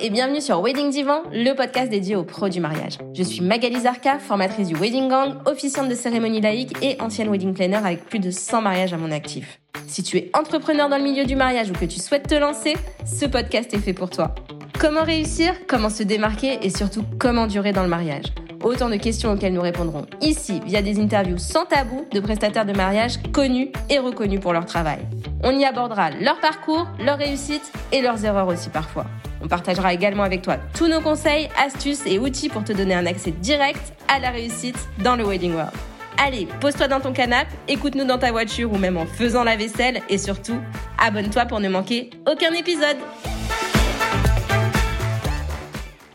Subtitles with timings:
[0.00, 2.98] et bienvenue sur Wedding Divan, le podcast dédié aux pros du mariage.
[3.14, 7.52] Je suis Magali Zarka, formatrice du Wedding Gang, officiante de cérémonie laïque et ancienne wedding
[7.52, 9.60] planner avec plus de 100 mariages à mon actif.
[9.88, 12.74] Si tu es entrepreneur dans le milieu du mariage ou que tu souhaites te lancer,
[13.04, 14.34] ce podcast est fait pour toi.
[14.78, 18.26] Comment réussir, comment se démarquer et surtout comment durer dans le mariage?
[18.62, 22.72] Autant de questions auxquelles nous répondrons ici via des interviews sans tabou de prestataires de
[22.72, 25.00] mariage connus et reconnus pour leur travail.
[25.42, 29.06] On y abordera leur parcours, leurs réussites et leurs erreurs aussi parfois.
[29.42, 33.06] On partagera également avec toi tous nos conseils, astuces et outils pour te donner un
[33.06, 35.72] accès direct à la réussite dans le Wedding World.
[36.18, 40.02] Allez, pose-toi dans ton canapé, écoute-nous dans ta voiture ou même en faisant la vaisselle
[40.08, 40.58] et surtout,
[40.98, 42.96] abonne-toi pour ne manquer aucun épisode.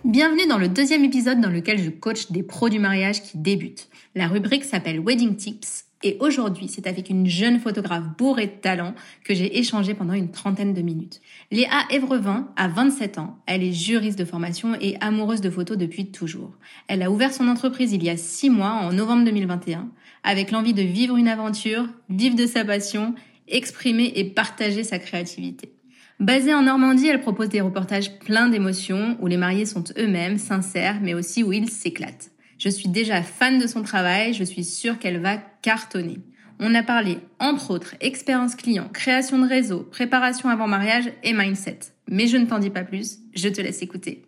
[0.04, 3.88] Bienvenue dans le deuxième épisode dans lequel je coach des pros du mariage qui débutent.
[4.14, 8.94] La rubrique s'appelle Wedding Tips et aujourd'hui, c'est avec une jeune photographe bourrée de talent
[9.24, 11.22] que j'ai échangé pendant une trentaine de minutes.
[11.50, 13.40] Léa Évrevin a 27 ans.
[13.46, 16.52] Elle est juriste de formation et amoureuse de photos depuis toujours.
[16.88, 19.90] Elle a ouvert son entreprise il y a six mois, en novembre 2021,
[20.24, 23.16] avec l'envie de vivre une aventure, vivre de sa passion,
[23.48, 25.74] exprimer et partager sa créativité.
[26.20, 31.00] Basée en Normandie, elle propose des reportages pleins d'émotions où les mariés sont eux-mêmes, sincères,
[31.02, 32.33] mais aussi où ils s'éclatent.
[32.64, 36.20] Je suis déjà fan de son travail, je suis sûre qu'elle va cartonner.
[36.62, 41.80] On a parlé, entre autres, expérience client, création de réseau, préparation avant mariage et mindset.
[42.08, 44.24] Mais je ne t'en dis pas plus, je te laisse écouter.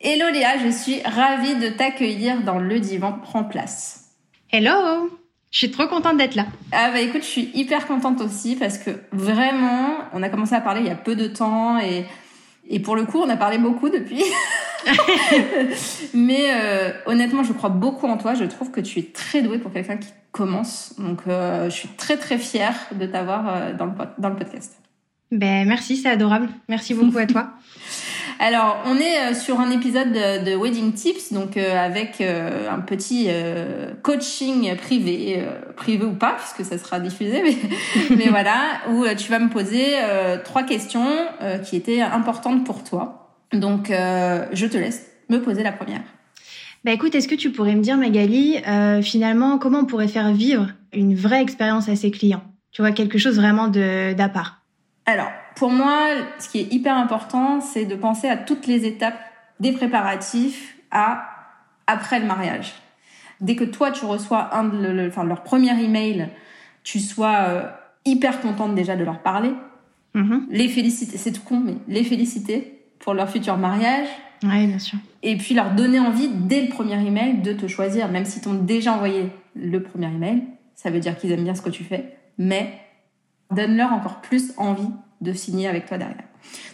[0.00, 4.12] Hello Léa, je suis ravie de t'accueillir dans Le Divan Prend Place.
[4.50, 5.10] Hello
[5.50, 6.46] Je suis trop contente d'être là.
[6.72, 10.62] Ah bah écoute, je suis hyper contente aussi parce que vraiment, on a commencé à
[10.62, 12.06] parler il y a peu de temps et,
[12.66, 14.22] et pour le coup, on a parlé beaucoup depuis.
[16.14, 18.34] Mais euh, honnêtement, je crois beaucoup en toi.
[18.34, 20.94] Je trouve que tu es très douée pour quelqu'un qui commence.
[20.98, 24.76] Donc, euh, je suis très très fière de t'avoir euh, dans, le, dans le podcast.
[25.30, 26.48] Ben merci, c'est adorable.
[26.68, 27.50] Merci beaucoup à toi.
[28.40, 33.28] Alors, on est sur un épisode de, de Wedding Tips, donc avec un petit
[34.00, 35.44] coaching privé,
[35.76, 39.98] privé ou pas, puisque ça sera diffusé, mais, mais voilà, où tu vas me poser
[40.42, 41.06] trois questions
[41.64, 43.19] qui étaient importantes pour toi.
[43.52, 46.02] Donc, euh, je te laisse me poser la première.
[46.84, 50.32] Bah écoute, est-ce que tu pourrais me dire, Magali, euh, finalement, comment on pourrait faire
[50.32, 52.42] vivre une vraie expérience à ses clients?
[52.72, 54.62] Tu vois, quelque chose vraiment d'à part.
[55.04, 56.08] Alors, pour moi,
[56.38, 59.18] ce qui est hyper important, c'est de penser à toutes les étapes
[59.58, 61.26] des préparatifs à
[61.86, 62.72] après le mariage.
[63.40, 66.28] Dès que toi, tu reçois un de enfin, leur premier email,
[66.82, 67.68] tu sois euh,
[68.04, 69.52] hyper contente déjà de leur parler,
[70.14, 70.42] mm-hmm.
[70.50, 74.06] les féliciter, c'est tout con, mais les féliciter, pour leur futur mariage.
[74.42, 74.98] Oui, bien sûr.
[75.22, 78.08] Et puis leur donner envie, dès le premier email, de te choisir.
[78.08, 80.44] Même si t'ont déjà envoyé le premier email,
[80.74, 82.16] ça veut dire qu'ils aiment bien ce que tu fais.
[82.38, 82.72] Mais
[83.50, 84.88] donne-leur encore plus envie
[85.20, 86.24] de signer avec toi derrière.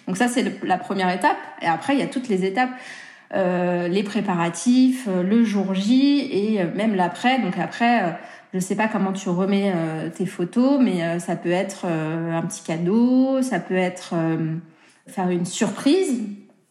[0.07, 1.39] Donc ça, c'est la première étape.
[1.63, 2.71] Et après, il y a toutes les étapes.
[3.35, 7.41] Euh, les préparatifs, euh, le jour J et euh, même l'après.
[7.41, 8.11] Donc après, euh,
[8.55, 9.75] je sais pas comment tu remets
[10.17, 14.15] tes photos, mais ça peut être un petit cadeau, ça peut être
[15.07, 16.23] faire une surprise.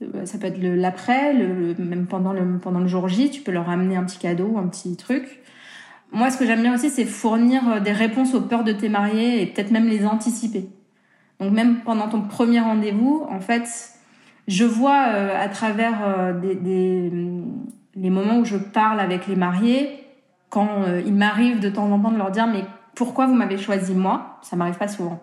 [0.02, 1.34] Euh, ça peut être l'après,
[1.78, 4.68] même pendant le, pendant le jour J, tu peux leur amener un petit cadeau, un
[4.68, 5.42] petit truc.
[6.12, 8.90] Moi, ce que j'aime bien aussi, c'est fournir euh, des réponses aux peurs de tes
[8.90, 10.70] mariés et peut-être même les anticiper.
[11.40, 13.68] Donc même pendant ton premier rendez-vous, en fait,
[14.48, 17.12] je vois euh, à travers des, des,
[17.96, 20.02] les moments où je parle avec les mariés,
[20.50, 22.64] quand il m'arrive de temps en temps de leur dire mais
[22.94, 24.38] pourquoi vous m'avez choisi moi?
[24.42, 25.22] Ça m'arrive pas souvent.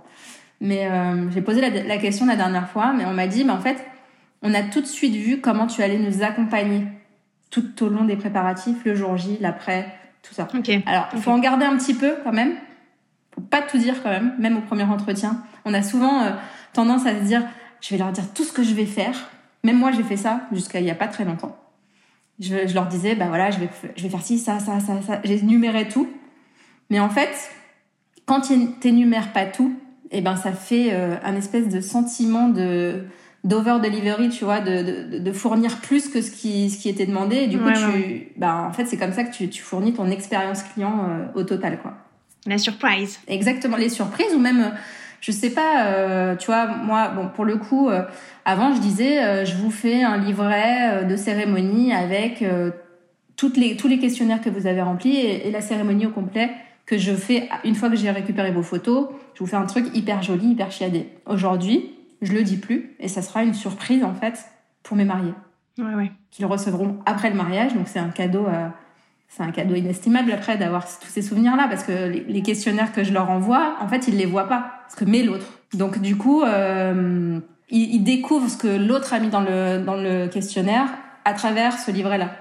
[0.63, 3.61] Mais euh, j'ai posé la, question la dernière fois, mais on m'a dit, mais en
[3.61, 3.85] fait,
[4.43, 6.87] on a tout de suite vu comment tu allais nous accompagner
[7.51, 9.93] tout au long des préparatifs, le jour J, l'après,
[10.23, 10.47] tout ça.
[10.87, 12.53] Alors, il faut en garder un petit peu quand même.
[13.35, 15.43] Faut pas tout dire quand même, même au premier entretien.
[15.65, 16.31] On a souvent euh,
[16.73, 17.43] tendance à se dire,
[17.81, 19.31] je vais leur dire tout ce que je vais faire.
[19.65, 21.59] Même moi, j'ai fait ça jusqu'à il y a pas très longtemps.
[22.39, 25.03] Je, je leur disais, bah voilà, je vais, je vais faire ci, ça, ça, ça,
[25.03, 25.21] ça.
[25.25, 26.09] J'énumérais tout.
[26.89, 27.51] Mais en fait,
[28.27, 28.53] quand tu
[28.85, 29.77] n'énumères pas tout,
[30.13, 33.05] et eh ben ça fait euh, un espèce de sentiment de
[33.45, 37.07] d'over delivery, tu vois, de, de, de, fournir plus que ce qui ce qui était
[37.07, 37.37] demandé.
[37.37, 40.09] Et du coup, tu, bah en fait, c'est comme ça que tu, tu fournis ton
[40.11, 41.95] expérience client euh, au total, quoi.
[42.47, 43.19] La surprise.
[43.27, 44.77] Exactement, les surprises ou même, euh,
[45.21, 47.89] je sais pas, tu vois, moi, bon, pour le coup,
[48.45, 52.45] avant, je disais, je vous fais un livret de cérémonie avec
[53.37, 56.51] toutes les tous les questionnaires que vous avez remplis et, et la cérémonie au complet
[56.93, 59.09] que je fais une fois que j'ai récupéré vos photos.
[59.33, 61.09] Je vous fais un truc hyper joli, hyper chiadé.
[61.25, 64.45] Aujourd'hui, je le dis plus et ça sera une surprise en fait
[64.83, 65.33] pour mes mariés.
[65.79, 66.13] Ouais, ouais.
[66.31, 67.73] Qu'ils recevront après le mariage.
[67.73, 68.69] Donc c'est un cadeau, euh,
[69.27, 73.05] c'est un cadeau inestimable après d'avoir tous ces souvenirs là parce que les, questionnaires que
[73.05, 74.85] je leur envoie, en fait, ils les voient pas.
[74.91, 75.47] Ce que met l'autre.
[75.73, 77.41] Donc du coup, euh,
[77.71, 80.91] il, il découvre ce que l'autre a mis dans le, dans le questionnaire
[81.25, 82.33] à travers ce livret-là.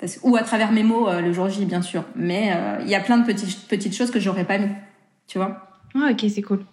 [0.00, 2.04] Parce, ou à travers mes mots euh, le jour J, bien sûr.
[2.16, 4.70] Mais euh, il y a plein de petites, petites choses que j'aurais pas mis.
[5.26, 6.64] Tu vois Ah, ok, c'est cool.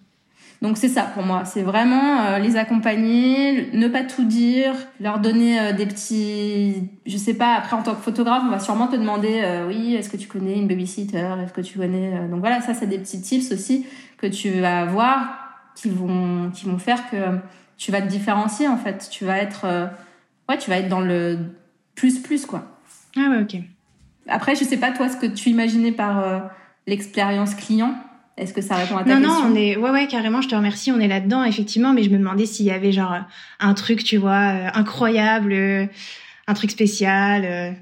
[0.60, 5.20] Donc c'est ça pour moi, c'est vraiment euh, les accompagner, ne pas tout dire, leur
[5.20, 7.54] donner euh, des petits, je sais pas.
[7.54, 10.26] Après en tant que photographe, on va sûrement te demander, euh, oui, est-ce que tu
[10.26, 13.86] connais une babysitter, est-ce que tu connais, donc voilà, ça c'est des petits tips aussi
[14.16, 15.28] que tu vas avoir
[15.76, 17.38] qui vont qui vont faire que
[17.76, 19.64] tu vas te différencier en fait, tu vas être,
[20.48, 21.38] ouais, tu vas être dans le
[21.94, 22.77] plus plus quoi.
[23.18, 23.60] Ah ouais, ok.
[24.28, 26.50] Après je sais pas toi ce que tu imaginais par
[26.86, 27.94] l'expérience client.
[28.38, 29.48] Est-ce que ça répond à ta non, question?
[29.48, 32.10] Non, on est, ouais, ouais, carrément, je te remercie, on est là-dedans, effectivement, mais je
[32.10, 33.14] me demandais s'il y avait genre
[33.58, 35.86] un truc, tu vois, euh, incroyable, euh,
[36.46, 37.44] un truc spécial.
[37.44, 37.72] Euh.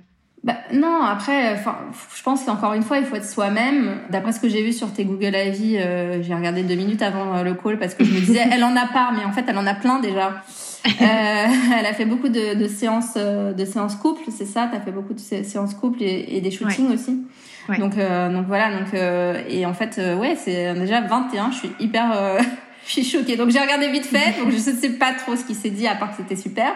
[0.45, 3.99] Bah, non, après, je pense qu'encore une fois, il faut être soi-même.
[4.11, 7.43] D'après ce que j'ai vu sur tes Google Avis, euh, j'ai regardé deux minutes avant
[7.43, 9.59] le call parce que je me disais, elle en a pas, mais en fait, elle
[9.59, 10.43] en a plein déjà.
[11.01, 11.47] euh,
[11.79, 14.69] elle a fait beaucoup de, de séances, de séances couple, c'est ça.
[14.71, 16.95] T'as fait beaucoup de séances couple et, et des shootings Ouais.
[16.95, 17.25] aussi.
[17.69, 17.79] Ouais.
[17.79, 18.79] Donc, euh, donc voilà.
[18.79, 21.51] Donc euh, et en fait, euh, ouais, c'est déjà 21.
[21.51, 22.39] Je suis hyper, euh,
[22.87, 23.37] je suis choquée.
[23.37, 24.41] Donc j'ai regardé vite fait.
[24.41, 26.73] Donc je sais pas trop ce qui s'est dit à part que c'était super.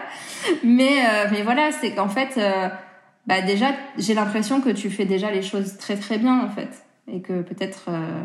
[0.63, 2.67] Mais euh, mais voilà, c'est qu'en fait, euh,
[3.27, 3.67] bah déjà,
[3.97, 7.41] j'ai l'impression que tu fais déjà les choses très très bien en fait, et que
[7.41, 8.23] peut-être euh,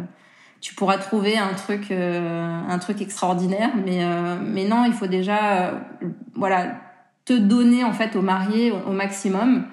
[0.61, 3.71] tu pourras trouver un truc euh, un truc extraordinaire.
[3.85, 5.79] Mais euh, mais non, il faut déjà, euh,
[6.35, 6.77] voilà,
[7.25, 9.67] te donner en fait au marié au, au maximum.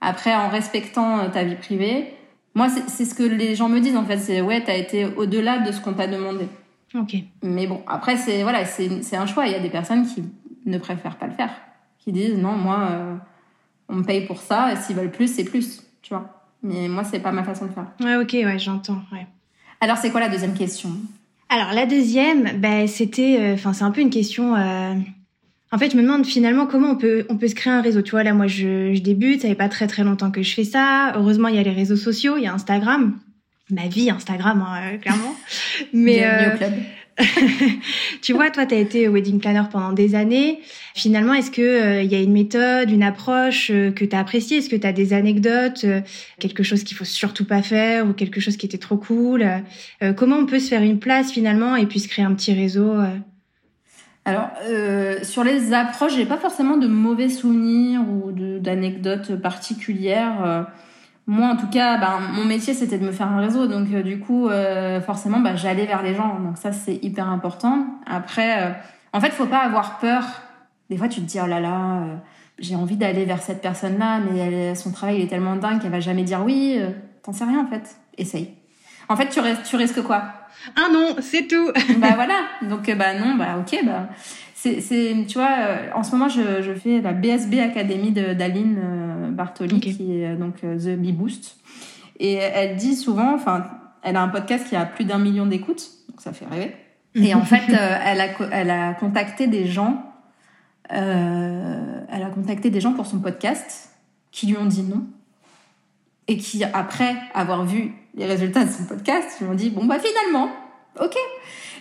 [0.00, 2.14] Après, en respectant ta vie privée.
[2.54, 4.18] Moi, c'est ce que les gens me disent en fait.
[4.18, 6.48] C'est ouais, t'as été au-delà de ce qu'on t'a demandé.
[6.94, 7.14] Ok.
[7.42, 9.46] Mais bon, après, c'est voilà, c'est un choix.
[9.46, 10.24] Il y a des personnes qui
[10.66, 11.50] ne préfèrent pas le faire,
[11.98, 12.88] qui disent non, moi,
[13.88, 14.72] on me paye pour ça.
[14.72, 16.42] Et s'ils veulent plus, c'est plus, tu vois.
[16.62, 17.86] Mais moi, c'est pas ma façon de faire.
[18.00, 19.26] Ouais, ok, ouais, j'entends, ouais.
[19.82, 20.88] Alors, c'est quoi la deuxième question?
[21.50, 24.56] Alors la deuxième, ben c'était, euh, enfin c'est un peu une question.
[24.56, 24.94] euh,
[25.70, 28.00] En fait, je me demande finalement comment on peut on peut se créer un réseau.
[28.00, 30.54] Tu vois, là moi je, je débute, ça fait pas très très longtemps que je
[30.54, 31.12] fais ça.
[31.14, 33.18] Heureusement, il y a les réseaux sociaux, il y a Instagram,
[33.68, 35.34] ma vie Instagram hein, euh, clairement.
[35.92, 36.72] Mais Bienvenue au club.
[38.22, 40.60] tu vois, toi, tu as été wedding planner pendant des années.
[40.94, 44.58] Finalement, est-ce que euh, y a une méthode, une approche euh, que tu as appréciée?
[44.58, 46.00] Est-ce que tu as des anecdotes, euh,
[46.38, 49.44] quelque chose qu'il faut surtout pas faire ou quelque chose qui était trop cool?
[50.02, 52.52] Euh, Comment on peut se faire une place finalement et puis se créer un petit
[52.52, 52.94] réseau
[54.24, 54.50] Alors,
[55.22, 60.66] sur les approches, j'ai pas forcément de mauvais souvenirs ou d'anecdotes particulières.
[61.26, 63.66] Moi, en tout cas, ben, mon métier, c'était de me faire un réseau.
[63.68, 66.38] Donc, euh, du coup, euh, forcément, ben, j'allais vers les gens.
[66.40, 67.86] Donc, ça, c'est hyper important.
[68.06, 68.72] Après, euh,
[69.12, 70.24] en fait, faut pas avoir peur.
[70.90, 72.16] Des fois, tu te dis, oh là là, euh,
[72.58, 75.90] j'ai envie d'aller vers cette personne-là, mais elle, son travail il est tellement dingue qu'elle
[75.92, 76.76] va jamais dire oui.
[76.78, 76.90] Euh,
[77.22, 77.94] T'en sais rien, en fait.
[78.18, 78.50] Essaye.
[79.08, 80.24] En fait, tu, ris- tu risques quoi?
[80.76, 81.70] Ah non, c'est tout.
[81.98, 84.08] bah voilà donc bah non bah ok bah
[84.62, 88.78] c'est tu vois euh, en ce moment je, je fais la BSB Academy de d'Aline
[88.78, 91.56] euh, Bartoli qui est euh, donc euh, The Bee Boost.
[92.20, 93.66] Et elle dit souvent enfin
[94.02, 96.76] elle a un podcast qui a plus d'un million d'écoutes donc ça fait rêver.
[97.16, 100.04] Et en fait elle a elle a contacté des gens
[100.88, 103.90] elle a contacté des gens pour son podcast
[104.30, 105.06] qui lui ont dit non.
[106.28, 109.98] Et qui après avoir vu les résultats de son podcast lui ont dit bon bah
[109.98, 110.48] finalement
[111.00, 111.16] ok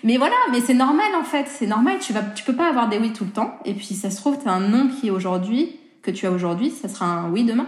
[0.03, 1.45] mais voilà mais c'est normal en fait.
[1.48, 3.55] C'est normal tu vas tu peux pas avoir des oui tout le temps.
[3.65, 6.72] Et puis ça se trouve t'as un non qui est aujourd'hui que tu as aujourd'hui
[6.72, 7.67] ça sera un oui demain.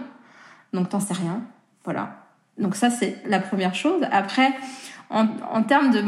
[0.72, 1.42] Donc t'en sais rien.
[1.84, 2.16] Voilà.
[2.58, 4.02] Donc ça c'est la première chose.
[4.10, 4.52] Après
[5.10, 6.02] en, en termes de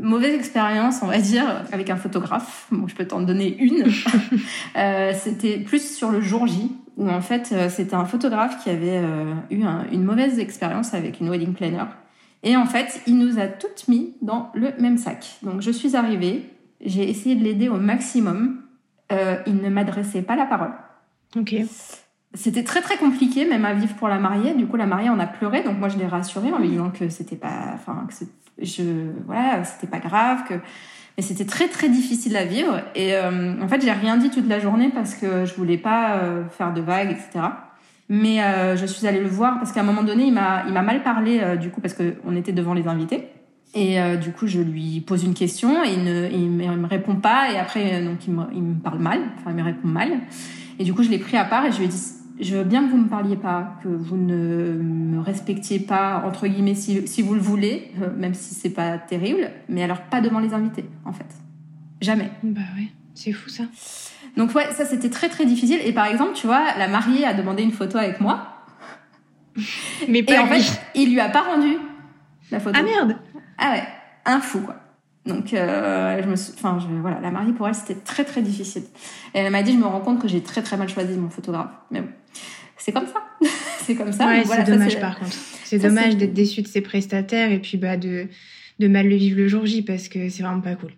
[0.00, 3.84] mauvaise expérience on va dire avec un photographe bon je peux t'en donner une
[4.76, 8.70] Euh, c'était plus sur le jour J où en fait euh, c'était un photographe qui
[8.70, 11.84] avait euh, eu un- une mauvaise expérience avec une wedding planner
[12.42, 15.38] et en fait, il nous a toutes mis dans le même sac.
[15.42, 16.44] Donc je suis arrivée,
[16.80, 18.62] j'ai essayé de l'aider au maximum.
[19.12, 20.72] Euh, il ne m'adressait pas la parole.
[21.36, 21.54] Ok.
[22.34, 24.54] C'était très très compliqué, même à vivre pour la mariée.
[24.54, 26.90] Du coup, la mariée en a pleuré, donc moi je l'ai rassurée en lui disant
[26.90, 28.24] que c'était pas, enfin que
[28.64, 28.82] je,
[29.26, 30.54] voilà, c'était pas grave, que
[31.16, 32.80] mais c'était très très difficile à vivre.
[32.94, 36.16] Et euh, en fait, j'ai rien dit toute la journée parce que je voulais pas
[36.16, 37.46] euh, faire de vagues, etc.
[38.14, 40.74] Mais euh, je suis allée le voir parce qu'à un moment donné, il m'a il
[40.74, 43.28] m'a mal parlé euh, du coup parce que on était devant les invités.
[43.74, 47.16] Et euh, du coup, je lui pose une question et il, ne, il, me, répond
[47.16, 47.50] pas.
[47.50, 49.20] Et après, donc, il me, il me parle mal.
[49.38, 50.10] Enfin, il me répond mal.
[50.78, 52.02] Et du coup, je l'ai pris à part et je lui ai dit
[52.38, 56.46] Je veux bien que vous me parliez pas, que vous ne me respectiez pas, entre
[56.46, 59.50] guillemets, si, si vous le voulez, même si c'est pas terrible.
[59.70, 61.34] Mais alors, pas devant les invités, en fait.
[62.02, 62.30] Jamais.
[62.42, 63.64] Bah ouais, c'est fou ça.
[64.36, 65.80] Donc, ouais, ça, c'était très, très difficile.
[65.84, 68.64] Et par exemple, tu vois, la mariée a demandé une photo avec moi.
[70.08, 70.60] Mais Et pas en lui.
[70.62, 71.76] fait, il lui a pas rendu
[72.50, 72.78] la photo.
[72.78, 73.16] Ah merde.
[73.58, 73.82] Ah ouais,
[74.24, 74.76] un fou quoi.
[75.26, 78.82] Donc, euh, je me enfin, je, voilà, la mariée pour elle, c'était très très difficile.
[79.34, 81.30] Et elle m'a dit, je me rends compte que j'ai très très mal choisi mon
[81.30, 81.70] photographe.
[81.90, 82.08] Mais bon,
[82.76, 83.22] c'est comme ça.
[83.82, 84.26] c'est comme ça.
[84.26, 85.36] Ouais, c'est dommage par contre.
[85.64, 88.28] C'est dommage d'être déçu de ses prestataires et puis bah de
[88.78, 90.92] de mal le vivre le jour J parce que c'est vraiment pas cool.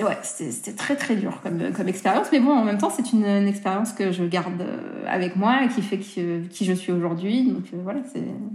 [0.00, 3.24] Ouais, c'était très très dur comme, comme expérience, mais bon, en même temps, c'est une,
[3.46, 7.44] expérience que je garde euh, avec moi et qui fait que, qui je suis aujourd'hui.
[7.44, 8.00] Donc euh, voilà,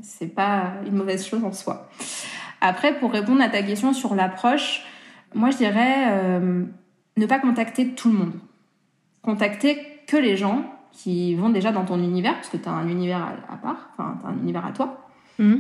[0.01, 1.90] c'est pas une mauvaise chose en soi.
[2.62, 4.84] Après, pour répondre à ta question sur l'approche,
[5.34, 6.63] moi, je dirais euh,
[7.18, 8.34] ne pas contacter tout le monde.
[9.22, 12.88] Contacter que les gens qui vont déjà dans ton univers, parce que tu as un
[12.88, 15.08] univers à, part, enfin, tu as un univers à toi.
[15.40, 15.56] Mmh.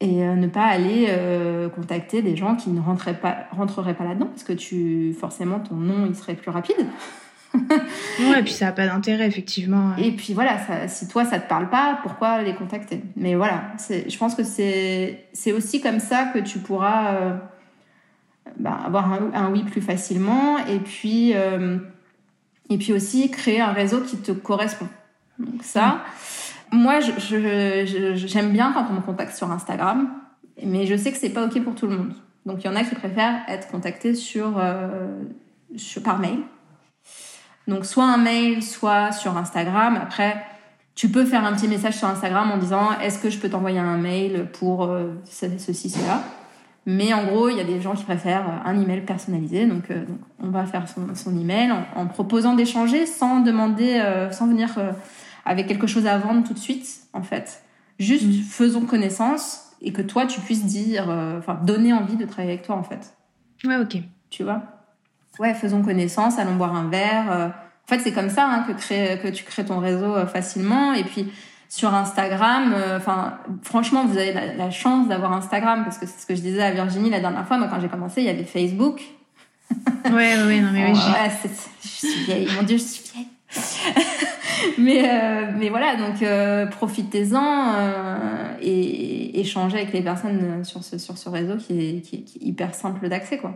[0.00, 4.04] Et euh, ne pas aller euh, contacter des gens qui ne rentreraient pas, rentreraient pas
[4.04, 6.86] là-dedans, parce que tu, forcément, ton nom, il serait plus rapide.
[7.54, 9.96] ouais, et puis ça n'a pas d'intérêt, effectivement.
[9.96, 13.02] Et puis voilà, ça, si toi, ça te parle pas, pourquoi les contacter?
[13.16, 17.38] Mais voilà, je pense que c'est aussi comme ça que tu pourras
[18.58, 21.78] bah, avoir un, oui plus facilement et puis, euh,
[22.70, 24.88] et puis aussi créer un réseau qui te correspond.
[25.38, 26.02] Donc ça,
[26.72, 30.10] moi, j'aime bien quand on me contacte sur Instagram,
[30.64, 32.14] mais je sais que c'est pas OK pour tout le monde.
[32.44, 35.22] Donc il y en a qui préfèrent être contactés euh,
[36.02, 36.38] par mail.
[37.66, 39.98] Donc soit un mail, soit sur Instagram.
[40.00, 40.36] Après,
[40.94, 43.80] tu peux faire un petit message sur Instagram en disant est-ce que je peux t'envoyer
[43.80, 46.22] un mail pour euh, ceci, cela?
[46.88, 49.66] Mais en gros, il y a des gens qui préfèrent un email personnalisé.
[49.66, 50.04] Donc, euh,
[50.40, 54.68] on va faire son, son email en, proposant d'échanger sans demander, sans venir
[55.46, 57.62] avec quelque chose à vendre tout de suite, en fait.
[57.98, 58.42] Juste mm.
[58.42, 62.76] faisons connaissance et que toi, tu puisses dire, enfin, donner envie de travailler avec toi,
[62.76, 63.14] en fait.
[63.64, 63.98] Ouais, ok.
[64.28, 64.62] Tu vois?
[65.38, 67.52] Ouais, faisons connaissance, allons boire un verre.
[67.84, 70.92] En fait, c'est comme ça hein, que, crée, que tu crées ton réseau facilement.
[70.94, 71.30] Et puis,
[71.68, 76.26] sur Instagram, euh, enfin, franchement, vous avez la, chance d'avoir Instagram parce que c'est ce
[76.26, 77.58] que je disais à Virginie la dernière fois.
[77.58, 79.02] Moi, quand j'ai commencé, il y avait Facebook.
[80.04, 80.98] ouais, ouais, non, mais oui.
[81.82, 82.48] je suis vieille.
[82.56, 83.28] Mon Dieu, je suis vieille.
[84.78, 87.74] mais euh, mais voilà, donc euh, profitez-en
[88.60, 93.38] et échangez avec les personnes sur ce sur ce réseau qui est, hyper simple d'accès,
[93.38, 93.54] quoi.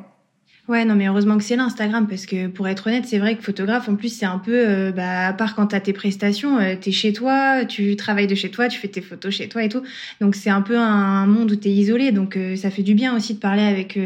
[0.71, 3.37] Ouais, non, mais heureusement que c'est là Instagram parce que pour être honnête, c'est vrai
[3.37, 6.59] que photographe, en plus, c'est un peu, euh, bah, à part quand t'as tes prestations,
[6.59, 9.65] euh, t'es chez toi, tu travailles de chez toi, tu fais tes photos chez toi
[9.65, 9.83] et tout.
[10.21, 12.13] Donc c'est un peu un, monde où t'es isolé.
[12.13, 13.99] Donc euh, ça fait du bien aussi de parler avec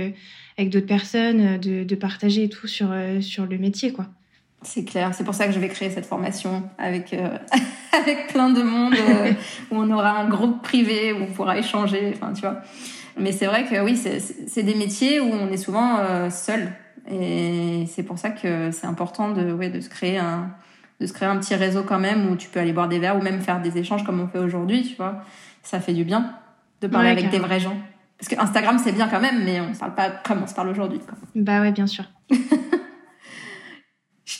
[0.57, 4.07] avec d'autres personnes, de, de partager et tout sur sur le métier, quoi.
[4.64, 7.14] C'est clair, c'est pour ça que je vais créer cette formation avec
[7.92, 8.94] avec plein de monde
[9.71, 12.12] où on aura un groupe privé où on pourra échanger.
[12.16, 12.61] Enfin, tu vois.
[13.16, 16.73] Mais c'est vrai que oui, c'est des métiers où on est souvent euh, seul.
[17.11, 20.50] Et c'est pour ça que c'est important de, ouais, de, se créer un,
[21.00, 23.16] de se créer un petit réseau quand même où tu peux aller boire des verres
[23.16, 25.23] ou même faire des échanges comme on fait aujourd'hui, tu vois.
[25.62, 26.33] Ça fait du bien
[26.80, 27.76] de parler avec des vrais gens.
[28.18, 30.54] Parce que Instagram, c'est bien quand même, mais on ne parle pas comme on se
[30.54, 31.00] parle aujourd'hui.
[31.35, 32.04] Bah ouais, bien sûr.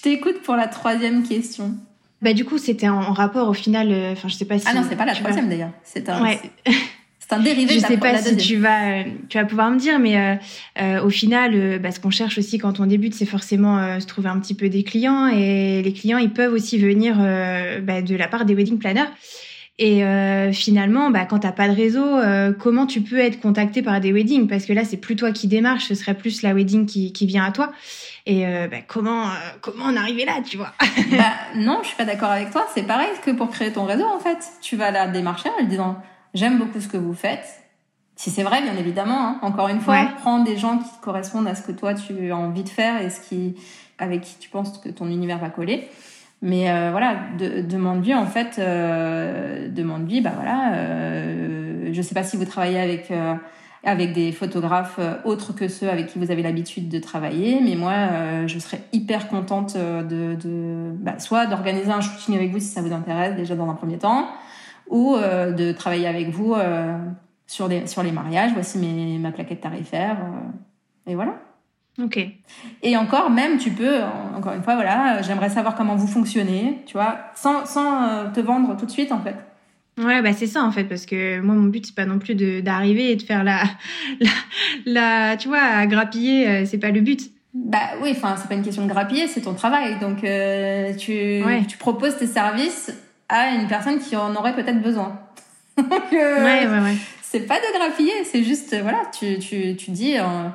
[0.05, 1.75] t'écoute pour la troisième question.
[2.23, 3.89] Bah du coup, c'était en rapport au final.
[3.91, 4.67] Euh, enfin, je sais pas si.
[4.69, 5.73] Ah non, c'est pas la troisième d'ailleurs.
[5.83, 6.23] C'est un.
[6.23, 6.39] Ouais.
[7.27, 7.75] C'est un dérivé.
[7.75, 10.35] Je sais pas si tu vas, tu vas pouvoir me dire, mais euh,
[10.81, 14.07] euh, au final, euh, bah, ce qu'on cherche aussi quand on débute, c'est forcément se
[14.07, 17.17] trouver un petit peu des clients, et les clients, ils peuvent aussi venir
[17.83, 19.09] bah, de la part des wedding planners.
[19.79, 20.03] Et
[20.53, 22.07] finalement, bah, quand t'as pas de réseau,
[22.59, 24.47] comment tu peux être contacté par des weddings?
[24.47, 27.27] Parce que là, c'est plus toi qui démarche, ce serait plus la wedding qui, qui
[27.27, 27.73] vient à toi.
[28.27, 29.27] Et bah, comment
[29.61, 30.73] comment en arriver là, tu vois?
[31.11, 32.67] Bah, Non, je suis pas d'accord avec toi.
[32.75, 34.39] C'est pareil que pour créer ton réseau, en fait.
[34.63, 35.99] Tu vas la démarcher en lui disant
[36.33, 37.47] J'aime beaucoup ce que vous faites.
[38.17, 39.29] Si c'est vrai, bien évidemment.
[39.29, 39.39] Hein.
[39.43, 42.63] Encore une fois, prends des gens qui correspondent à ce que toi tu as envie
[42.63, 43.57] de faire et ce qui,
[43.99, 45.89] avec qui tu penses que ton univers va coller.
[46.43, 52.23] Mais euh, voilà, de, demande-lui en fait, euh, demande-lui, bah voilà, euh, je sais pas
[52.23, 53.35] si vous travaillez avec euh,
[53.85, 57.77] avec des photographes euh, autres que ceux avec qui vous avez l'habitude de travailler, mais
[57.77, 62.67] moi, je serais hyper contente de, de bah, soit d'organiser un shooting avec vous si
[62.67, 64.29] ça vous intéresse déjà dans un premier temps,
[64.89, 66.97] ou euh, de travailler avec vous euh,
[67.47, 68.53] sur, les, sur les mariages.
[68.53, 70.17] Voici mes, ma plaquette tarifaire.
[70.21, 71.35] Euh, et voilà.
[72.03, 72.19] Ok.
[72.83, 74.01] Et encore, même, tu peux,
[74.37, 78.77] encore une fois, voilà, j'aimerais savoir comment vous fonctionnez, tu vois, sans, sans te vendre
[78.77, 79.37] tout de suite, en fait.
[79.97, 82.35] Ouais, bah c'est ça en fait, parce que moi mon but c'est pas non plus
[82.35, 83.63] de d'arriver et de faire la,
[84.21, 84.31] la,
[84.87, 87.31] la, tu vois, à grappiller, c'est pas le but.
[87.55, 90.25] Bah oui, enfin c'est pas une question de grappiller, c'est ton travail, donc
[90.99, 92.93] tu, tu proposes tes services
[93.29, 95.21] à une personne qui en aurait peut-être besoin.
[95.77, 96.97] Donc, euh, ouais, ouais, ouais.
[97.23, 100.49] c'est pas de graphiller, c'est juste, voilà, tu, tu, tu dis, euh,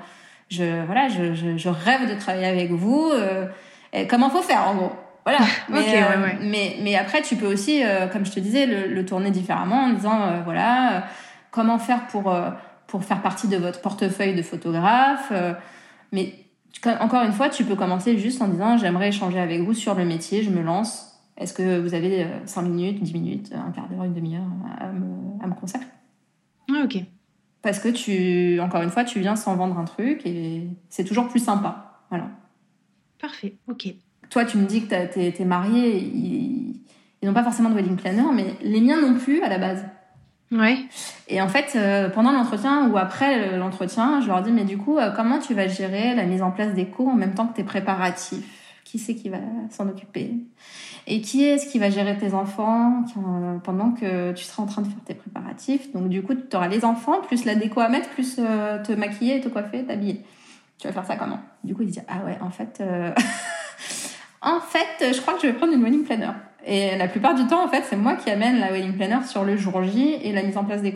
[0.50, 3.46] je, voilà, je, je, je, rêve de travailler avec vous, euh,
[4.10, 4.92] comment faut faire, en gros?
[5.26, 5.40] Voilà.
[5.70, 9.32] Mais, ouais, mais, mais, après, tu peux aussi, comme je te disais, le, le tourner
[9.32, 11.06] différemment en disant, voilà,
[11.52, 12.34] comment faire pour,
[12.88, 15.32] pour faire partie de votre portefeuille de photographe,
[16.12, 16.34] Mais
[17.00, 20.06] encore une fois, tu peux commencer juste en disant j'aimerais échanger avec vous sur le
[20.06, 21.20] métier, je me lance.
[21.38, 24.42] Est-ce que vous avez 5 minutes, 10 minutes, un quart d'heure, une demi-heure
[24.80, 25.88] à me, à me consacrer?
[26.72, 26.98] Ah, Ok.
[27.62, 31.28] Parce que tu, encore une fois, tu viens sans vendre un truc et c'est toujours
[31.28, 32.04] plus sympa.
[32.10, 32.30] Voilà.
[33.20, 33.96] Parfait, ok.
[34.30, 38.24] Toi, tu me dis que tu es, marié, ils n'ont pas forcément de wedding planner,
[38.34, 39.84] mais les miens non plus à la base.
[40.52, 40.78] Ouais.
[41.28, 44.98] Et en fait, euh, pendant l'entretien ou après l'entretien, je leur dis, mais du coup,
[44.98, 47.56] euh, comment tu vas gérer la mise en place des cours en même temps que
[47.56, 48.46] tes préparatifs?
[48.84, 49.38] Qui c'est qui va
[49.70, 50.34] s'en occuper?
[51.06, 53.04] Et qui est-ce qui va gérer tes enfants
[53.64, 55.92] pendant que tu seras en train de faire tes préparatifs?
[55.92, 58.92] Donc du coup, tu auras les enfants, plus la déco à mettre, plus euh, te
[58.92, 60.24] maquiller, te coiffer, t'habiller.
[60.80, 61.40] Tu vas faire ça comment?
[61.64, 62.82] Du coup, ils disent, ah ouais, en fait...
[64.42, 66.32] en fait, je crois que je vais prendre une wedding planner.
[66.66, 69.44] Et la plupart du temps, en fait, c'est moi qui amène la wedding planner sur
[69.44, 70.96] le jour J et la mise en place des.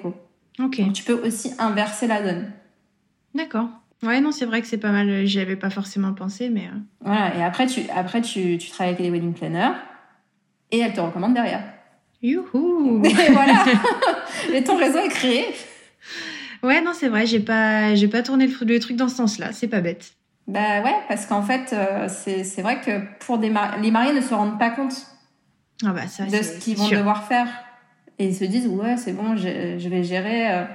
[0.60, 0.80] Ok.
[0.80, 2.52] Donc tu peux aussi inverser la donne.
[3.34, 3.70] D'accord.
[4.04, 5.26] Ouais, non, c'est vrai que c'est pas mal.
[5.26, 6.66] J'y avais pas forcément pensé, mais.
[6.66, 6.80] Euh.
[7.02, 7.36] Voilà.
[7.36, 9.74] Et après, tu, après tu, tu travailles avec les wedding planners
[10.72, 11.64] et elle te recommande derrière.
[12.22, 13.66] Youhou Et voilà.
[14.54, 15.46] et ton réseau est créé.
[16.62, 17.26] Ouais, non, c'est vrai.
[17.26, 19.52] J'ai pas, j'ai pas tourné le, le truc dans ce sens-là.
[19.54, 20.14] C'est pas bête.
[20.48, 24.34] Bah ouais, parce qu'en fait, euh, c'est vrai que pour des les mariés ne se
[24.34, 25.08] rendent pas compte
[25.86, 27.48] ah bah ça, de ce qu'ils vont devoir faire.
[28.20, 30.66] Et ils se disent, ouais, c'est bon, je, je, vais gérer euh,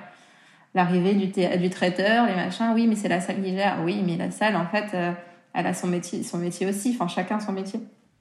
[0.74, 2.72] l'arrivée du, du traiteur, les machins.
[2.74, 3.78] Oui, mais c'est la salle qui gère.
[3.84, 5.12] Oui, mais la salle, en fait, euh,
[5.54, 6.90] elle a son métier, son métier aussi.
[6.94, 7.80] Enfin, chacun son métier.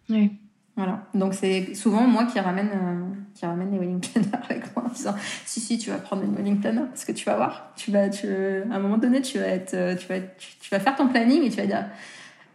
[0.10, 0.32] Oui.
[0.78, 1.02] Voilà.
[1.14, 3.04] Donc, c'est souvent moi qui ramène, euh,
[3.34, 5.16] qui ramène les wedding planners avec moi en disant,
[5.46, 7.74] si, si, tu vas prendre une wedding planner parce que tu vas voir.
[7.76, 10.96] Tu vas, tu, à un moment donné, tu vas être, tu vas, tu vas faire
[10.96, 11.86] ton planning et tu vas dire,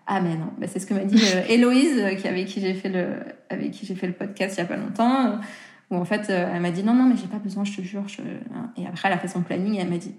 [0.07, 2.61] ah mais non, bah, c'est ce que m'a dit euh, Héloïse, euh, qui avec qui
[2.61, 3.17] j'ai fait le
[3.51, 5.37] avec qui j'ai fait le podcast il y a pas longtemps, euh,
[5.91, 8.05] où en fait elle m'a dit non non mais j'ai pas besoin, je te jure.
[8.55, 8.71] Hein.
[8.77, 10.15] Et après elle a fait son planning et elle m'a dit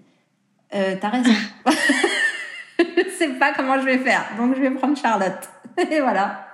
[0.74, 1.34] euh, t'as raison,
[2.80, 5.50] je sais pas comment je vais faire, donc je vais prendre Charlotte.
[5.92, 6.48] et voilà.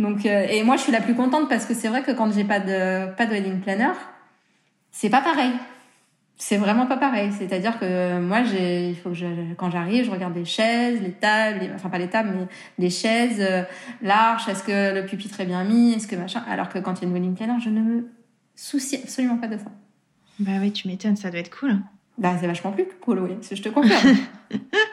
[0.00, 2.44] Donc et moi je suis la plus contente parce que c'est vrai que quand j'ai
[2.44, 3.92] pas de pas de wedding planner,
[4.90, 5.52] c'est pas pareil
[6.40, 7.30] c'est vraiment pas pareil.
[7.32, 9.26] C'est-à-dire que moi, j'ai, il faut que je,
[9.58, 12.46] quand j'arrive, je regarde les chaises, les tables, enfin pas les tables, mais
[12.78, 13.62] les chaises, euh,
[14.00, 16.42] l'arche, est-ce que le pupitre est bien mis, est-ce que machin?
[16.48, 18.08] Alors que quand il y a une wedding planner, je ne me
[18.56, 19.70] soucie absolument pas de ça.
[20.38, 21.76] Bah oui, tu m'étonnes, ça doit être cool.
[22.16, 24.16] Bah c'est vachement plus cool, oui, je te confirme.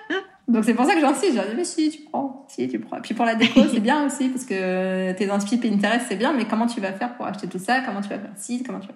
[0.47, 3.01] Donc c'est pour ça que j'insiste, je dis mais si tu prends, si tu prends.
[3.01, 6.45] Puis pour la déco c'est bien aussi parce que tes inspi Pinterest c'est bien, mais
[6.45, 7.81] comment tu vas faire pour acheter tout ça?
[7.81, 8.63] Comment tu vas faire ci?
[8.63, 8.93] Comment tu vas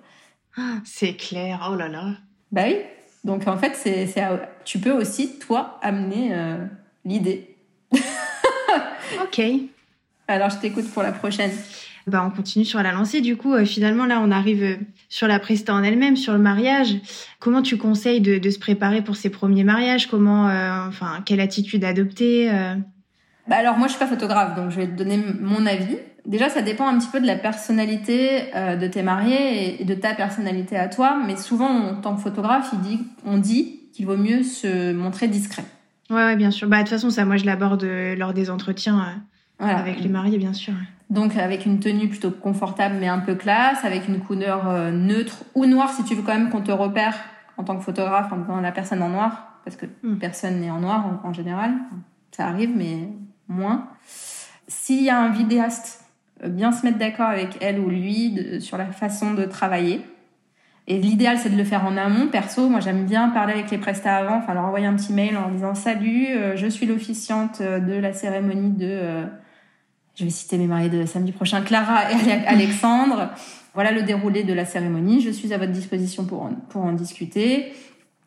[0.58, 2.14] ah, C'est clair, oh là là.
[2.52, 2.78] Bah oui.
[3.24, 4.24] Donc en fait, c'est, c'est,
[4.66, 6.66] tu peux aussi, toi, amener euh,
[7.06, 7.56] l'idée.
[9.22, 9.42] ok.
[10.28, 11.52] Alors je t'écoute pour la prochaine.
[12.08, 13.22] Bah, on continue sur la lancée.
[13.22, 14.76] Du coup, euh, finalement, là, on arrive euh,
[15.10, 16.96] sur la presta en elle-même, sur le mariage.
[17.40, 20.08] Comment tu conseilles de, de se préparer pour ces premiers mariages?
[20.08, 20.46] Comment,
[20.88, 22.50] enfin, quelle attitude adopter
[23.48, 25.98] bah alors moi je suis pas photographe donc je vais te donner mon avis.
[26.26, 29.96] Déjà ça dépend un petit peu de la personnalité euh, de tes mariés et de
[29.96, 34.06] ta personnalité à toi, mais souvent en tant que photographe il dit, on dit qu'il
[34.06, 35.64] vaut mieux se montrer discret.
[36.10, 36.68] Ouais, ouais bien sûr.
[36.68, 39.24] Bah de toute façon ça moi je l'aborde euh, lors des entretiens
[39.60, 40.74] euh, avec les mariés bien sûr.
[41.12, 45.68] Donc avec une tenue plutôt confortable mais un peu classe, avec une couleur neutre ou
[45.68, 47.16] noire si tu veux quand même qu'on te repère
[47.58, 50.18] en tant que photographe en disant la personne en noir parce que hmm.
[50.18, 51.74] personne n'est en noir en général.
[52.32, 53.10] Ça arrive mais
[53.48, 53.90] moins.
[54.68, 56.06] S'il y a un vidéaste,
[56.44, 60.02] euh, bien se mettre d'accord avec elle ou lui sur la façon de travailler.
[60.88, 62.28] Et l'idéal, c'est de le faire en amont.
[62.28, 65.38] Perso, moi, j'aime bien parler avec les prestats avant, enfin leur envoyer un petit mail
[65.38, 69.26] en disant Salut, euh, je suis l'officiante euh, de la cérémonie de.
[70.22, 73.32] Je vais citer mes mariés de samedi prochain, Clara et Alexandre.
[73.74, 75.20] voilà le déroulé de la cérémonie.
[75.22, 77.74] Je suis à votre disposition pour pour en discuter.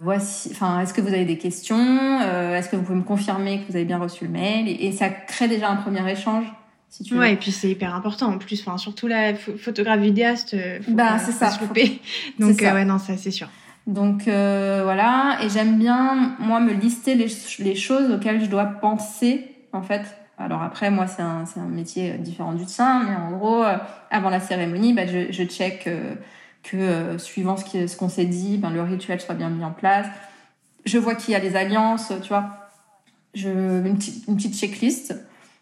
[0.00, 1.78] Voici, enfin, est-ce que vous avez des questions?
[1.78, 4.68] Euh, Est-ce que vous pouvez me confirmer que vous avez bien reçu le mail?
[4.68, 6.44] Et, ça crée déjà un premier échange.
[6.90, 7.20] Si tu veux.
[7.20, 8.60] Ouais, et puis c'est hyper important en plus.
[8.60, 10.54] Enfin, surtout la photographe vidéaste.
[10.54, 11.56] Euh, bah, c'est ça.
[12.38, 13.48] Donc, euh, ouais, non, ça c'est sûr.
[13.86, 17.26] Donc euh, voilà, et j'aime bien moi me lister les,
[17.58, 20.02] les, choses auxquelles je dois penser en fait.
[20.38, 23.64] Alors après moi c'est un, un métier différent du tien, mais en gros
[24.10, 25.88] avant la cérémonie, bah, je, je check
[26.64, 30.06] que euh, suivant ce qu'on s'est dit, ben, le rituel soit bien mis en place.
[30.84, 32.70] Je vois qu'il y a les alliances, tu vois.
[33.34, 35.14] Je, une, petite, une petite checklist.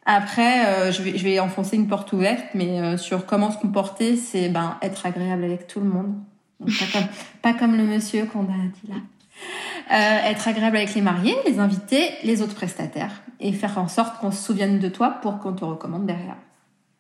[0.07, 3.59] Après, euh, je, vais, je vais enfoncer une porte ouverte, mais euh, sur comment se
[3.59, 6.15] comporter, c'est ben, être agréable avec tout le monde.
[6.61, 7.09] pas, comme,
[7.43, 8.97] pas comme le monsieur qu'on a dit là.
[9.91, 13.23] être agréable avec les mariés, les invités, les autres prestataires.
[13.41, 16.37] Et faire en sorte qu'on se souvienne de toi pour qu'on te recommande derrière.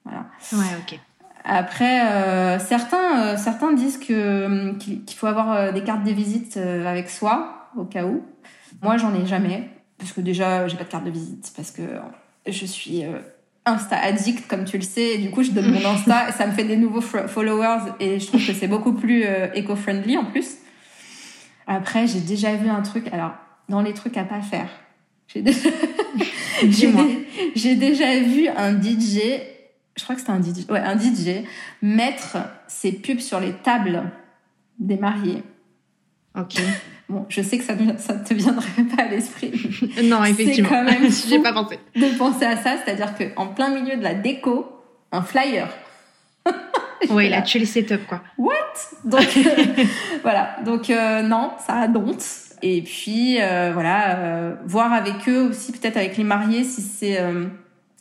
[0.04, 0.26] Voilà.
[0.52, 0.98] Ouais, ok.
[1.44, 6.56] Après, euh, certains, euh, certains disent que qu'il faut avoir euh, des cartes de visite
[6.56, 8.22] avec soi au cas où.
[8.82, 9.70] Moi, j'en ai jamais
[10.02, 11.82] parce que déjà, j'ai pas de carte de visite, parce que
[12.46, 13.18] je suis euh,
[13.64, 15.14] Insta addict, comme tu le sais.
[15.14, 18.18] Et du coup, je donne mon Insta, et ça me fait des nouveaux followers, et
[18.18, 20.56] je trouve que c'est beaucoup plus euh, éco-friendly en plus.
[21.66, 23.08] Après, j'ai déjà vu un truc.
[23.12, 23.32] Alors,
[23.68, 24.68] dans les trucs à pas faire,
[25.28, 25.68] j'ai déjà,
[28.20, 29.20] vu un DJ.
[29.96, 30.68] Je crois que c'était un DJ.
[30.68, 31.44] Ouais, un DJ
[31.80, 34.10] mettre ses pubs sur les tables
[34.78, 35.42] des mariés.
[36.38, 36.54] Ok.
[37.08, 39.52] Bon, je sais que ça ne ça te viendrait pas à l'esprit.
[40.04, 40.68] non, effectivement.
[40.70, 41.78] C'est quand même J'ai pas pensé.
[41.94, 44.66] De penser à ça, c'est-à-dire qu'en plein milieu de la déco,
[45.12, 45.68] un flyer.
[47.10, 48.22] oui, là, tu les setup, quoi.
[48.38, 48.52] What?
[49.04, 49.84] Donc, euh,
[50.22, 50.56] voilà.
[50.64, 52.24] Donc, euh, non, ça a honte.
[52.62, 57.18] Et puis, euh, voilà, euh, voir avec eux aussi, peut-être avec les mariés, si c'est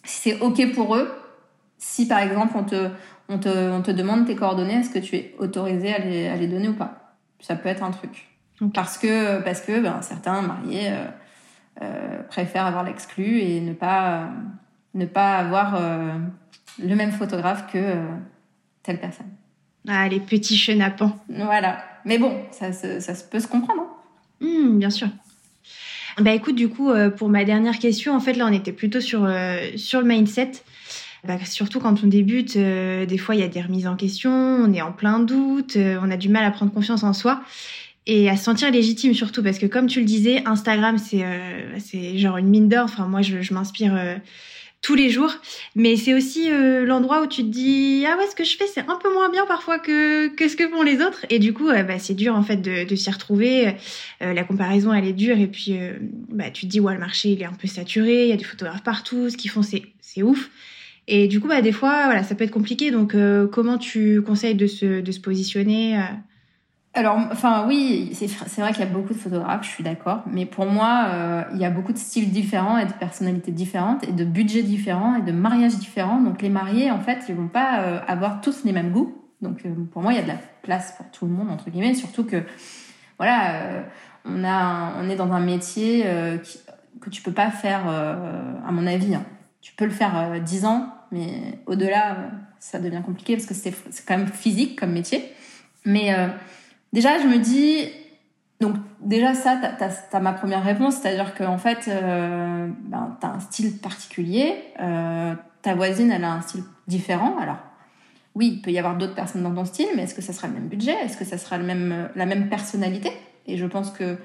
[0.03, 1.11] si c'est OK pour eux.
[1.77, 2.89] Si, par exemple, on te,
[3.27, 6.35] on te, on te demande tes coordonnées, est-ce que tu es autorisé à les, à
[6.35, 7.15] les donner ou pas?
[7.39, 8.27] Ça peut être un truc.
[8.73, 10.91] Parce que, parce que ben, certains mariés
[12.29, 14.29] préfèrent avoir l'exclu et ne pas,
[14.93, 15.79] ne pas avoir
[16.79, 17.95] le même photographe que
[18.83, 19.27] telle personne.
[19.87, 21.17] Ah, les petits chenapans.
[21.29, 21.83] Voilà.
[22.05, 23.81] Mais bon, ça, se- ça peut se comprendre.
[23.81, 24.45] hein.
[24.45, 25.07] Hmm, bien sûr.
[26.19, 28.99] Bah écoute, du coup, euh, pour ma dernière question, en fait, là, on était plutôt
[29.01, 30.51] sur, euh, sur le mindset.
[31.23, 34.31] Bah, surtout quand on débute, euh, des fois, il y a des remises en question,
[34.31, 37.41] on est en plein doute, on a du mal à prendre confiance en soi
[38.07, 42.37] et à se sentir légitime surtout parce que comme tu le disais, Instagram, c'est genre
[42.37, 42.85] une mine d'or.
[42.85, 43.93] Enfin, moi, je, je m'inspire
[44.81, 45.33] tous les jours.
[45.75, 48.65] Mais c'est aussi euh, l'endroit où tu te dis ah ouais ce que je fais
[48.67, 51.25] c'est un peu moins bien parfois que que ce que font les autres.
[51.29, 53.75] Et du coup bah, c'est dur en fait de, de s'y retrouver.
[54.21, 55.37] Euh, la comparaison elle est dure.
[55.37, 55.93] Et puis euh,
[56.29, 58.23] bah tu te dis ouais le marché il est un peu saturé.
[58.23, 59.29] Il y a des photographes partout.
[59.29, 60.49] Ce qu'ils font c'est c'est ouf.
[61.07, 62.91] Et du coup bah des fois voilà ça peut être compliqué.
[62.91, 66.01] Donc euh, comment tu conseilles de se de se positionner euh
[66.93, 70.23] Alors, enfin, oui, c'est vrai qu'il y a beaucoup de photographes, je suis d'accord.
[70.27, 74.03] Mais pour moi, euh, il y a beaucoup de styles différents et de personnalités différentes
[74.05, 76.19] et de budgets différents et de mariages différents.
[76.19, 79.17] Donc, les mariés, en fait, ils vont pas euh, avoir tous les mêmes goûts.
[79.41, 81.69] Donc, euh, pour moi, il y a de la place pour tout le monde, entre
[81.69, 81.93] guillemets.
[81.93, 82.43] Surtout que,
[83.17, 83.83] voilà,
[84.25, 86.03] on, a, on est dans un métier
[86.99, 89.15] que tu peux pas faire, à mon avis.
[89.15, 89.23] hein.
[89.61, 92.17] Tu peux le faire euh, 10 ans, mais au-delà,
[92.59, 95.23] ça devient compliqué parce que c'est quand même physique comme métier.
[95.85, 96.13] Mais
[96.93, 97.89] déjà, je me dis,
[98.59, 103.39] donc déjà ça, t'as as, ma première réponse, c'est-à-dire qu'en fait, euh, ben, t'as un
[103.39, 107.37] style particulier, euh, ta voisine, elle a un style différent.
[107.39, 107.59] Alors,
[108.35, 110.47] oui, il peut y avoir d'autres personnes dans ton style, mais est-ce que ça sera
[110.47, 110.95] le même budget?
[111.03, 113.11] Est-ce que ça sera le même, euh, la même personnalité?
[113.47, 114.17] Et je pense que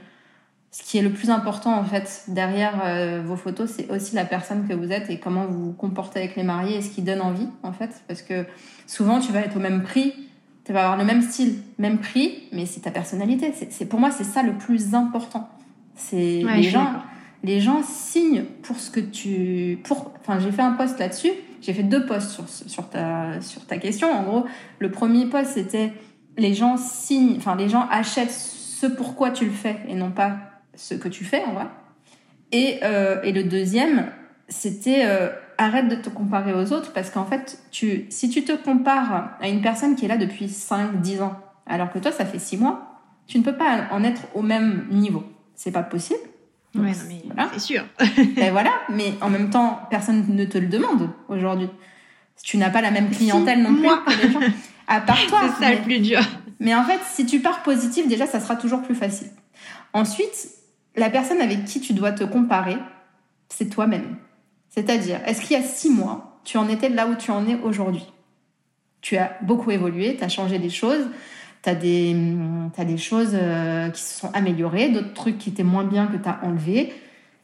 [0.71, 4.27] ce qui est le plus important en fait derrière euh, vos photos, c'est aussi la
[4.27, 7.03] personne que vous êtes et comment vous vous comportez avec les mariés et ce qui
[7.03, 8.03] donne envie en fait.
[8.09, 8.45] Parce que
[8.87, 10.26] souvent tu vas être au même prix,
[10.67, 13.53] tu vas avoir le même style, même prix, mais c'est ta personnalité.
[13.55, 15.49] C'est c'est- pour moi c'est ça le plus important.
[15.95, 16.93] C'est Ouais, les gens,
[17.45, 20.13] les gens signent pour ce que tu, pour.
[20.21, 21.31] Enfin j'ai fait un post là-dessus.
[21.63, 24.11] J'ai fait deux posts sur sur ta sur ta question.
[24.13, 24.45] En gros,
[24.79, 25.93] le premier post c'était
[26.37, 30.37] les gens signent, enfin les gens achètent ce pourquoi tu le fais et non pas
[30.75, 31.67] ce que tu fais en vrai.
[32.53, 34.07] Et, euh, et le deuxième,
[34.49, 38.53] c'était euh, arrête de te comparer aux autres parce qu'en fait, tu, si tu te
[38.53, 42.25] compares à une personne qui est là depuis 5, 10 ans, alors que toi, ça
[42.25, 45.25] fait 6 mois, tu ne peux pas en être au même niveau.
[45.55, 46.21] C'est pas possible.
[46.75, 47.51] Donc, ouais non, mais voilà.
[47.55, 47.85] c'est sûr
[48.53, 51.69] voilà, mais en même temps, personne ne te le demande aujourd'hui.
[52.43, 54.03] Tu n'as pas la même clientèle non plus moi.
[54.07, 54.41] que les gens.
[54.87, 55.41] À part toi.
[55.43, 56.21] c'est ça mais- le plus dur
[56.59, 59.29] mais en fait, si tu pars positif, déjà, ça sera toujours plus facile.
[59.93, 60.49] Ensuite,
[60.97, 62.79] la personne avec qui tu dois te comparer,
[63.51, 64.17] c'est toi-même.
[64.77, 67.59] C'est-à-dire, est-ce qu'il y a six mois, tu en étais là où tu en es
[67.63, 68.07] aujourd'hui?
[69.01, 71.07] Tu as beaucoup évolué, tu as changé des choses,
[71.63, 72.15] tu as des,
[72.75, 76.17] t'as des choses euh, qui se sont améliorées, d'autres trucs qui étaient moins bien que
[76.17, 76.93] tu as enlevés,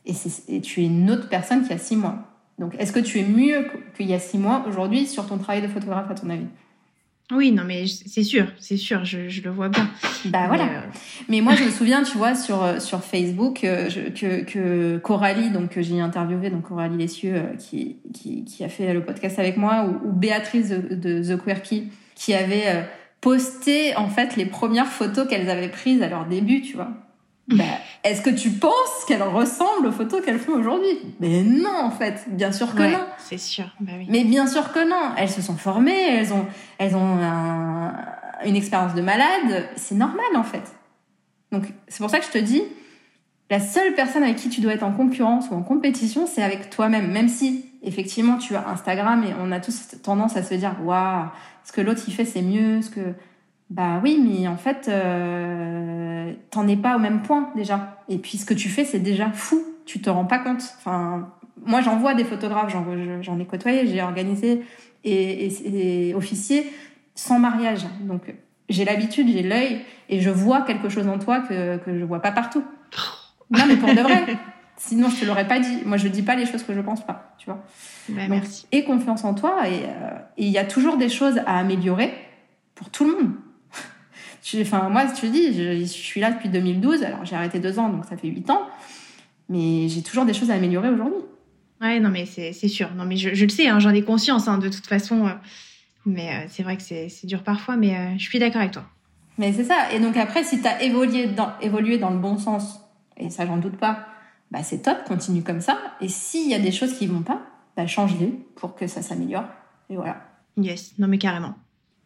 [0.05, 0.13] et,
[0.49, 2.17] et tu es une autre personne qui a six mois.
[2.59, 3.67] Donc, est-ce que tu es mieux
[3.97, 6.47] qu'il y a six mois aujourd'hui sur ton travail de photographe, à ton avis?
[7.33, 9.89] Oui non mais c'est sûr c'est sûr je, je le vois bien
[10.27, 10.65] Bah voilà.
[10.65, 10.81] Mais, euh,
[11.29, 14.99] Mais moi, je me souviens, tu vois, sur, euh, sur Facebook, euh, je- que, que
[14.99, 19.03] Coralie, donc que j'ai interviewé, donc Coralie Lessieux, euh, qui, qui, qui a fait le
[19.05, 22.87] podcast avec moi, ou, ou Béatrice de, de The Quirky, qui avait
[23.21, 26.91] posté en fait les premières photos qu'elles avaient prises à leur début, tu vois.
[27.49, 27.65] Bah,
[28.05, 30.99] Est-ce que tu penses qu'elles ressemblent aux photos qu'elles font aujourd'hui?
[31.21, 33.05] Mais non, en fait, bien sûr que ouais, non.
[33.19, 35.15] c'est sûr bah oui Mais bien sûr que non.
[35.17, 36.47] Elles se sont formées, elles ont,
[36.79, 37.95] elles ont un-
[38.45, 39.69] une expérience de malade.
[39.77, 40.63] C'est normal en fait.
[41.51, 42.63] Donc c'est pour ça que je te dis,
[43.51, 46.71] la seule personne avec qui tu dois être en concurrence ou en compétition, c'est avec
[46.71, 47.11] toi-même.
[47.13, 51.27] Même si effectivement tu as Instagram et on a tous tendance à se dire, waouh,
[51.65, 53.01] ce que l'autre il fait c'est mieux, ce que
[53.73, 58.03] bah oui, mais en fait, euh, t'en es pas au même point déjà.
[58.11, 59.63] Et puis ce que tu fais, c'est déjà fou.
[59.87, 60.63] Tu te rends pas compte.
[60.77, 61.31] Enfin,
[61.65, 62.71] moi, j'en vois des photographes,
[63.23, 64.63] j'en ai côtoyé, j'ai organisé
[65.05, 66.71] et, et, officier
[67.15, 67.87] sans mariage.
[68.03, 68.35] Donc,
[68.69, 69.81] j'ai l'habitude, j'ai l'œil
[70.11, 72.65] et je vois quelque chose en toi que, que je vois pas partout.
[73.51, 74.37] Non, mais pour de vrai.
[74.77, 75.79] Sinon, je te l'aurais pas dit.
[75.87, 77.65] Moi, je dis pas les choses que je pense pas, tu vois.
[78.11, 78.67] Bah, merci.
[78.71, 79.67] Et confiance en toi.
[79.67, 82.13] Et euh, il y a toujours des choses à améliorer
[82.75, 83.33] pour tout le monde.
[84.61, 87.03] Enfin, moi, je te dis, je, suis là depuis 2012.
[87.03, 88.63] Alors, j'ai arrêté deux ans, donc ça fait huit ans.
[89.49, 91.21] Mais j'ai toujours des choses à améliorer aujourd'hui.
[91.81, 92.95] Ouais, non, mais c'est sûr.
[92.95, 95.27] Non, mais je, je le sais, hein, j'en ai conscience, hein, de toute façon.
[95.27, 95.33] Euh,
[96.07, 98.85] mais euh, c'est vrai que c'est dur parfois, mais je suis d'accord avec toi.
[99.39, 99.93] Mais c'est ça.
[99.93, 102.81] Et donc après, si tu as évolué dans, évolué dans le bon sens,
[103.17, 104.07] et ça, j'en doute pas,
[104.51, 105.79] bah, c'est top, continue comme ça.
[106.01, 107.41] Et s'il y a des choses qui vont pas,
[107.77, 109.45] bah, change-les pour que ça s'améliore.
[109.89, 110.23] Et voilà.
[110.57, 111.55] Yes, non mais carrément.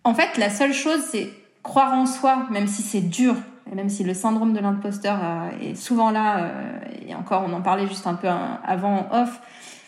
[0.04, 1.30] En fait, la seule chose, c'est
[1.66, 3.34] croire en soi, même si c'est dur,
[3.70, 7.52] et même si le syndrome de l'imposteur euh, est souvent là, euh, et encore, on
[7.52, 9.40] en parlait juste un peu avant off,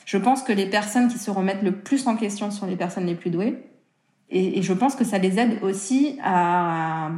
[0.05, 3.07] je pense que les personnes qui se remettent le plus en question sont les personnes
[3.07, 3.63] les plus douées.
[4.31, 7.11] Et, je pense que ça les aide aussi à,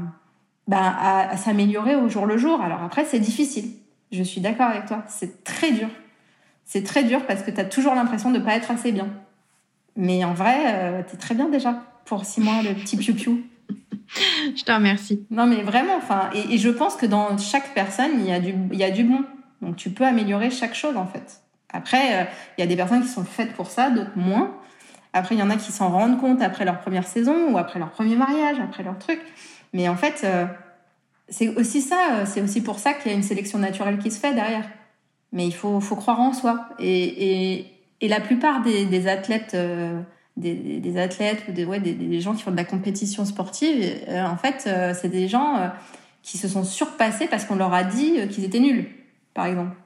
[0.68, 0.94] bah,
[1.30, 2.60] à s'améliorer au jour le jour.
[2.60, 3.70] Alors après, c'est difficile.
[4.12, 5.04] Je suis d'accord avec toi.
[5.08, 5.88] C'est très dur.
[6.64, 9.08] C'est très dur parce que tu as toujours l'impression de ne pas être assez bien.
[9.96, 13.40] Mais en vrai, euh, tu es très bien déjà pour six mois, le petit piou-piou.
[14.56, 15.24] je te remercie.
[15.30, 18.54] Non, mais vraiment, enfin, et, je pense que dans chaque personne, il y, a du,
[18.72, 19.24] il y a du bon.
[19.62, 21.42] Donc tu peux améliorer chaque chose en fait.
[21.72, 22.24] Après, euh,
[22.56, 24.56] il y a des personnes qui sont faites pour ça, d'autres moins.
[25.12, 27.78] Après, il y en a qui s'en rendent compte après leur première saison ou après
[27.78, 29.20] leur premier mariage, après leur truc.
[29.72, 30.46] Mais en fait, euh,
[31.28, 34.10] c'est aussi ça, euh, c'est aussi pour ça qu'il y a une sélection naturelle qui
[34.10, 34.68] se fait derrière.
[35.32, 36.68] Mais il faut, faut croire en soi.
[36.80, 37.66] Et,
[38.00, 39.56] et, la plupart des, athlètes,
[40.40, 44.36] des, athlètes ou des, ouais, des, gens qui font de la compétition sportive, euh, en
[44.36, 45.70] fait, c'est des gens
[46.22, 48.88] qui se sont surpassés parce qu'on leur a dit qu'ils étaient nuls,
[49.34, 49.76] par exemple.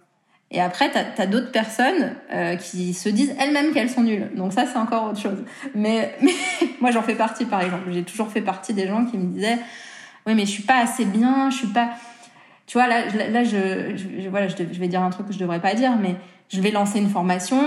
[0.51, 2.15] Et après, tu as, d'autres personnes
[2.61, 4.31] qui se disent elles-mêmes qu'elles sont nulles.
[4.37, 5.45] Donc ça, c'est encore autre chose.
[5.75, 6.33] Mais, mais
[6.81, 7.91] moi, j'en fais partie, par exemple.
[7.91, 9.59] J'ai toujours fait partie des gens qui me disaient
[10.27, 11.91] oui, mais je suis pas assez bien, je suis pas.
[12.67, 15.61] Tu vois, là, là, je, je voilà, je, vais dire un truc que je devrais
[15.61, 16.17] pas dire, mais
[16.49, 17.61] je vais lancer une formation.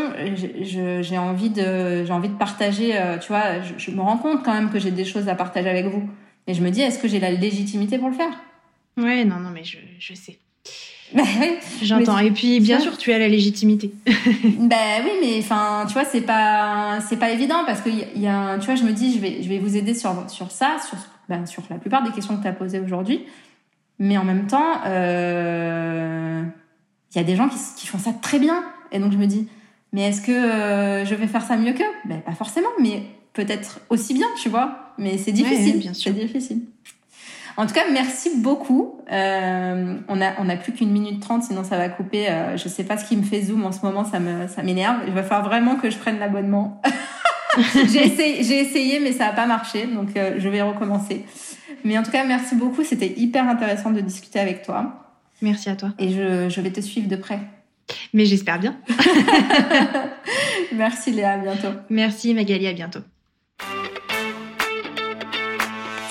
[0.62, 2.98] J'ai envie de, j'ai envie de partager.
[2.98, 5.70] Euh, tu vois, je, me rends compte quand même que j'ai des choses à partager
[5.70, 6.10] avec vous.
[6.48, 8.32] Mais je me dis, est-ce que j'ai la légitimité pour le faire?
[8.98, 10.38] Ouais, non, non, mais je, je sais.
[11.14, 11.24] Bah
[11.82, 12.20] J'entends.
[12.20, 13.94] Et puis, bien sûr, tu as la légitimité.
[14.06, 18.28] ben oui, mais enfin, tu vois, c'est pas, c'est pas évident parce que y, y
[18.28, 20.76] a, tu vois, je me dis, je vais, je vais vous aider sur, sur ça,
[20.86, 20.98] sur
[21.30, 23.26] ben, sur la plupart des questions que tu as posées aujourd'hui.
[24.00, 24.82] Mais en même temps,
[27.14, 28.64] il y a des gens qui, qui, font ça très bien.
[28.92, 29.48] Et donc je me dis,
[29.94, 31.84] mais est-ce que euh, je vais faire ça mieux qu'eux?
[32.06, 34.94] Ben, Pas forcément, mais peut-être aussi bien, tu vois.
[34.98, 35.80] Mais c'est difficile.
[35.80, 36.12] bien sûr.
[36.14, 36.62] C'est difficile.
[37.60, 39.00] En tout cas, merci beaucoup.
[39.12, 42.30] Euh, on a on a plus qu'une minute trente, sinon ça va couper.
[42.30, 44.62] Euh, je sais pas ce qui me fait zoom en ce moment, ça me ça
[44.62, 45.02] m'énerve.
[45.08, 46.80] Il va falloir vraiment que je prenne l'abonnement.
[47.74, 51.26] j'ai essayé, j'ai essayé, mais ça n'a pas marché, donc euh, je vais recommencer.
[51.84, 52.84] Mais en tout cas, merci beaucoup.
[52.84, 55.07] C'était hyper intéressant de discuter avec toi.
[55.42, 55.94] Merci à toi.
[56.00, 57.40] Et je, je vais te suivre de près.
[58.14, 58.78] Mais j'espère bien.
[60.74, 61.78] merci Léa, à bientôt.
[61.90, 63.00] Merci Magali, à bientôt.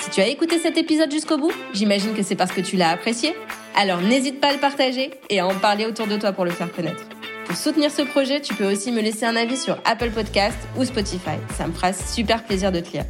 [0.01, 2.89] Si tu as écouté cet épisode jusqu'au bout, j'imagine que c'est parce que tu l'as
[2.89, 3.33] apprécié.
[3.75, 6.51] Alors n'hésite pas à le partager et à en parler autour de toi pour le
[6.51, 7.03] faire connaître.
[7.45, 10.83] Pour soutenir ce projet, tu peux aussi me laisser un avis sur Apple Podcast ou
[10.83, 11.37] Spotify.
[11.55, 13.05] Ça me fera super plaisir de te lire.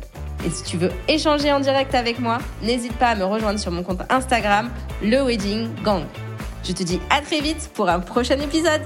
[0.45, 3.71] Et si tu veux échanger en direct avec moi, n'hésite pas à me rejoindre sur
[3.71, 4.69] mon compte Instagram,
[5.01, 6.03] le Wedding Gang.
[6.63, 8.81] Je te dis à très vite pour un prochain épisode.